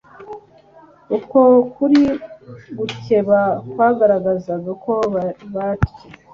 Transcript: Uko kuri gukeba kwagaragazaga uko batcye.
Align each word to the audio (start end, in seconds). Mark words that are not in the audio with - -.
Uko 1.17 1.39
kuri 1.73 2.01
gukeba 2.77 3.39
kwagaragazaga 3.71 4.67
uko 4.75 4.93
batcye. 5.59 6.03